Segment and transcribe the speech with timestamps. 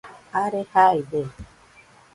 [0.41, 1.21] are jaide